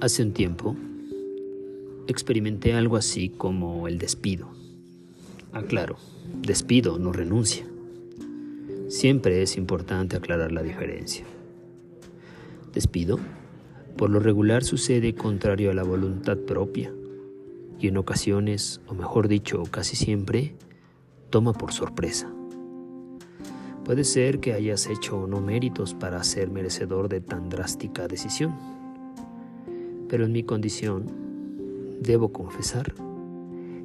Hace 0.00 0.22
un 0.22 0.32
tiempo 0.32 0.76
experimenté 2.06 2.72
algo 2.72 2.96
así 2.96 3.30
como 3.30 3.88
el 3.88 3.98
despido. 3.98 4.48
Aclaro, 5.52 5.96
despido, 6.40 7.00
no 7.00 7.12
renuncia. 7.12 7.66
Siempre 8.86 9.42
es 9.42 9.56
importante 9.56 10.16
aclarar 10.16 10.52
la 10.52 10.62
diferencia. 10.62 11.24
Despido, 12.72 13.18
por 13.96 14.10
lo 14.10 14.20
regular, 14.20 14.62
sucede 14.62 15.16
contrario 15.16 15.72
a 15.72 15.74
la 15.74 15.82
voluntad 15.82 16.36
propia 16.36 16.92
y 17.80 17.88
en 17.88 17.96
ocasiones, 17.96 18.80
o 18.86 18.94
mejor 18.94 19.26
dicho, 19.26 19.64
casi 19.68 19.96
siempre, 19.96 20.54
toma 21.28 21.54
por 21.54 21.72
sorpresa. 21.72 22.32
Puede 23.84 24.04
ser 24.04 24.38
que 24.38 24.52
hayas 24.52 24.86
hecho 24.86 25.26
no 25.26 25.40
méritos 25.40 25.94
para 25.94 26.22
ser 26.22 26.50
merecedor 26.50 27.08
de 27.08 27.20
tan 27.20 27.48
drástica 27.48 28.06
decisión 28.06 28.78
pero 30.08 30.24
en 30.24 30.32
mi 30.32 30.42
condición, 30.42 31.06
debo 32.00 32.32
confesar 32.32 32.94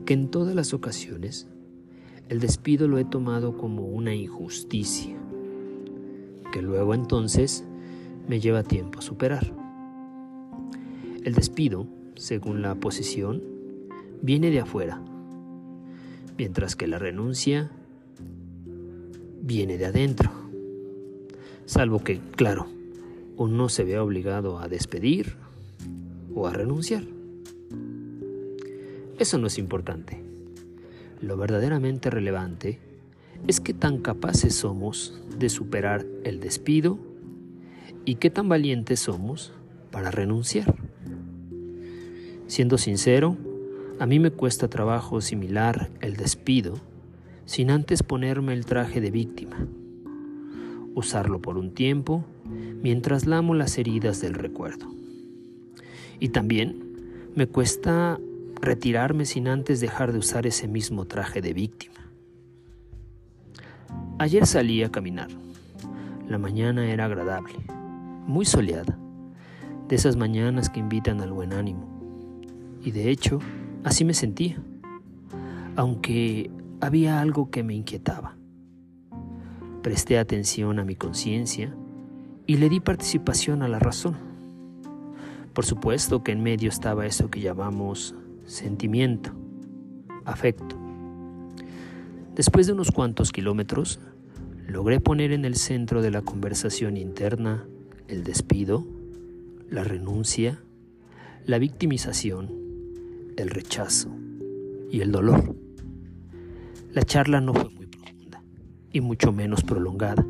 que 0.05 0.13
en 0.13 0.29
todas 0.29 0.55
las 0.55 0.73
ocasiones 0.73 1.47
el 2.29 2.39
despido 2.39 2.87
lo 2.87 2.97
he 2.97 3.05
tomado 3.05 3.57
como 3.57 3.85
una 3.85 4.15
injusticia, 4.15 5.15
que 6.51 6.61
luego 6.61 6.93
entonces 6.93 7.65
me 8.27 8.39
lleva 8.39 8.63
tiempo 8.63 8.99
a 8.99 9.01
superar. 9.01 9.53
El 11.23 11.33
despido, 11.33 11.87
según 12.15 12.61
la 12.61 12.75
posición, 12.75 13.43
viene 14.21 14.51
de 14.51 14.61
afuera, 14.61 15.01
mientras 16.37 16.75
que 16.75 16.87
la 16.87 16.99
renuncia 16.99 17.71
viene 19.41 19.77
de 19.77 19.85
adentro. 19.85 20.31
Salvo 21.65 21.99
que, 21.99 22.19
claro, 22.35 22.67
uno 23.37 23.69
se 23.69 23.83
vea 23.83 24.03
obligado 24.03 24.59
a 24.59 24.67
despedir 24.67 25.35
o 26.35 26.47
a 26.47 26.53
renunciar. 26.53 27.03
Eso 29.19 29.37
no 29.37 29.47
es 29.47 29.57
importante. 29.57 30.23
Lo 31.21 31.37
verdaderamente 31.37 32.09
relevante 32.09 32.79
es 33.47 33.59
qué 33.59 33.73
tan 33.73 33.99
capaces 33.99 34.55
somos 34.55 35.21
de 35.37 35.49
superar 35.49 36.05
el 36.23 36.39
despido 36.39 36.97
y 38.05 38.15
qué 38.15 38.29
tan 38.29 38.49
valientes 38.49 38.99
somos 38.99 39.53
para 39.91 40.11
renunciar. 40.11 40.75
Siendo 42.47 42.77
sincero, 42.77 43.37
a 43.99 44.05
mí 44.05 44.19
me 44.19 44.31
cuesta 44.31 44.67
trabajo 44.67 45.21
similar 45.21 45.89
el 46.01 46.15
despido 46.15 46.75
sin 47.45 47.71
antes 47.71 48.03
ponerme 48.03 48.53
el 48.53 48.65
traje 48.65 49.01
de 49.01 49.11
víctima, 49.11 49.67
usarlo 50.95 51.41
por 51.41 51.57
un 51.57 51.73
tiempo 51.73 52.25
mientras 52.81 53.25
lamo 53.27 53.53
las 53.53 53.77
heridas 53.77 54.21
del 54.21 54.33
recuerdo. 54.33 55.02
Y 56.19 56.29
también 56.29 57.31
me 57.35 57.47
cuesta 57.47 58.19
retirarme 58.61 59.25
sin 59.25 59.47
antes 59.47 59.79
dejar 59.79 60.13
de 60.13 60.19
usar 60.19 60.47
ese 60.47 60.67
mismo 60.67 61.05
traje 61.05 61.41
de 61.41 61.53
víctima. 61.53 61.95
Ayer 64.19 64.45
salí 64.45 64.83
a 64.83 64.89
caminar. 64.89 65.27
La 66.29 66.37
mañana 66.37 66.89
era 66.89 67.05
agradable, 67.05 67.55
muy 68.25 68.45
soleada, 68.45 68.97
de 69.89 69.95
esas 69.95 70.15
mañanas 70.15 70.69
que 70.69 70.79
invitan 70.79 71.19
al 71.19 71.33
buen 71.33 71.51
ánimo. 71.51 71.87
Y 72.83 72.91
de 72.91 73.09
hecho, 73.09 73.39
así 73.83 74.05
me 74.05 74.13
sentía, 74.13 74.61
aunque 75.75 76.49
había 76.79 77.19
algo 77.19 77.49
que 77.49 77.63
me 77.63 77.75
inquietaba. 77.75 78.37
Presté 79.81 80.17
atención 80.17 80.79
a 80.79 80.85
mi 80.85 80.95
conciencia 80.95 81.75
y 82.45 82.57
le 82.57 82.69
di 82.69 82.79
participación 82.79 83.61
a 83.61 83.67
la 83.67 83.79
razón. 83.79 84.32
Por 85.53 85.65
supuesto 85.65 86.23
que 86.23 86.31
en 86.31 86.41
medio 86.41 86.69
estaba 86.69 87.05
eso 87.05 87.29
que 87.29 87.39
llamamos 87.39 88.15
sentimiento, 88.45 89.31
afecto. 90.25 90.75
Después 92.35 92.65
de 92.65 92.73
unos 92.73 92.91
cuantos 92.91 93.31
kilómetros, 93.31 93.99
logré 94.67 94.99
poner 94.99 95.31
en 95.31 95.45
el 95.45 95.55
centro 95.55 96.01
de 96.01 96.09
la 96.09 96.23
conversación 96.23 96.97
interna 96.97 97.67
el 98.07 98.23
despido, 98.23 98.83
la 99.69 99.83
renuncia, 99.83 100.59
la 101.45 101.59
victimización, 101.59 102.49
el 103.37 103.51
rechazo 103.51 104.09
y 104.89 105.01
el 105.01 105.11
dolor. 105.11 105.55
La 106.93 107.03
charla 107.03 107.41
no 107.41 107.53
fue 107.53 107.69
muy 107.69 107.85
profunda 107.85 108.41
y 108.91 109.01
mucho 109.01 109.31
menos 109.31 109.63
prolongada, 109.63 110.25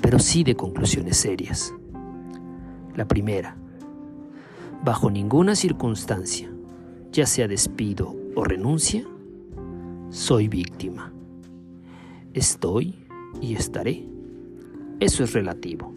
pero 0.00 0.18
sí 0.18 0.42
de 0.42 0.56
conclusiones 0.56 1.18
serias. 1.18 1.72
La 2.96 3.06
primera, 3.06 3.56
Bajo 4.84 5.12
ninguna 5.12 5.54
circunstancia, 5.54 6.50
ya 7.12 7.24
sea 7.24 7.46
despido 7.46 8.16
o 8.34 8.42
renuncia, 8.42 9.04
soy 10.10 10.48
víctima. 10.48 11.12
Estoy 12.34 12.96
y 13.40 13.54
estaré. 13.54 14.04
Eso 14.98 15.22
es 15.22 15.34
relativo, 15.34 15.94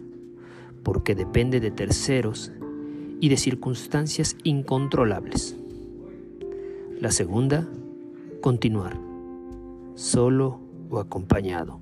porque 0.84 1.16
depende 1.16 1.58
de 1.58 1.72
terceros 1.72 2.52
y 3.20 3.28
de 3.28 3.36
circunstancias 3.36 4.36
incontrolables. 4.44 5.56
La 7.00 7.10
segunda, 7.10 7.68
continuar, 8.40 9.00
solo 9.96 10.60
o 10.90 11.00
acompañado, 11.00 11.80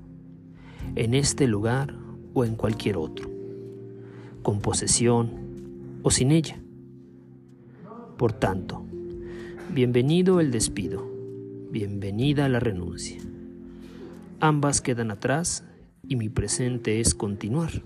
en 0.95 1.13
este 1.13 1.45
lugar 1.45 1.93
o 2.33 2.45
en 2.45 2.55
cualquier 2.55 2.97
otro, 2.97 3.29
con 4.41 4.59
posesión 4.59 5.29
o 6.01 6.09
sin 6.09 6.31
ella. 6.31 6.64
Por 8.17 8.31
tanto, 8.31 8.85
bienvenido 9.73 10.39
el 10.39 10.49
despido, 10.49 11.05
bienvenida 11.69 12.47
la 12.47 12.61
renuncia. 12.61 13.21
Ambas 14.39 14.79
quedan 14.79 15.11
atrás 15.11 15.65
y 16.07 16.15
mi 16.15 16.29
presente 16.29 17.01
es 17.01 17.13
continuar. 17.13 17.83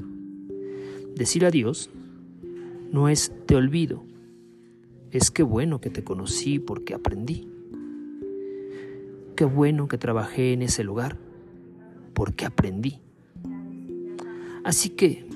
Decir 1.15 1.45
adiós 1.47 1.89
no 2.91 3.09
es 3.09 3.33
te 3.47 3.55
olvido, 3.55 4.03
es 5.09 5.31
qué 5.31 5.41
bueno 5.41 5.81
que 5.81 5.89
te 5.89 6.03
conocí 6.03 6.59
porque 6.59 6.93
aprendí. 6.93 7.49
Qué 9.35 9.45
bueno 9.45 9.87
que 9.87 9.97
trabajé 9.97 10.53
en 10.53 10.61
ese 10.61 10.83
lugar 10.83 11.17
porque 12.13 12.45
aprendí. 12.45 12.99
Así 14.63 14.89
que, 14.89 15.27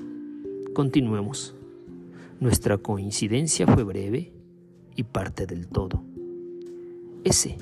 continuemos. 0.72 1.56
Nuestra 2.38 2.78
coincidencia 2.78 3.66
fue 3.66 3.82
breve 3.82 4.33
y 4.96 5.02
parte 5.04 5.46
del 5.46 5.68
todo. 5.68 6.02
Ese 7.24 7.58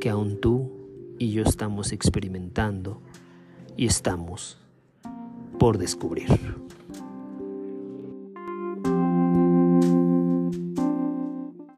que 0.00 0.10
aún 0.10 0.40
tú 0.40 0.70
y 1.18 1.32
yo 1.32 1.42
estamos 1.42 1.92
experimentando 1.92 3.00
y 3.76 3.86
estamos 3.86 4.58
por 5.58 5.78
descubrir. 5.78 6.28